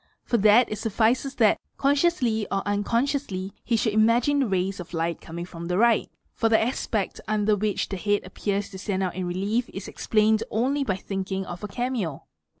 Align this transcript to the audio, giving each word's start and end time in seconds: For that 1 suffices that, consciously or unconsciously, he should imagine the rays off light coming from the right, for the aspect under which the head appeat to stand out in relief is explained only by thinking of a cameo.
For 0.23 0.37
that 0.37 0.67
1 0.67 0.77
suffices 0.77 1.35
that, 1.35 1.59
consciously 1.77 2.47
or 2.51 2.63
unconsciously, 2.65 3.53
he 3.63 3.75
should 3.77 3.93
imagine 3.93 4.39
the 4.39 4.47
rays 4.47 4.81
off 4.81 4.95
light 4.95 5.21
coming 5.21 5.45
from 5.45 5.67
the 5.67 5.77
right, 5.77 6.09
for 6.33 6.49
the 6.49 6.59
aspect 6.59 7.21
under 7.27 7.55
which 7.55 7.87
the 7.87 7.97
head 7.97 8.21
appeat 8.23 8.63
to 8.71 8.79
stand 8.79 9.03
out 9.03 9.13
in 9.13 9.27
relief 9.27 9.69
is 9.69 9.87
explained 9.87 10.41
only 10.49 10.83
by 10.83 10.95
thinking 10.95 11.45
of 11.45 11.63
a 11.63 11.67
cameo. 11.67 12.23